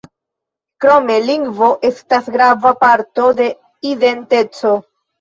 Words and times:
Krome, 0.85 1.17
lingvo 1.25 1.69
estas 1.91 2.33
grava 2.39 2.75
parto 2.83 3.31
de 3.43 3.55
identeco. 3.95 4.79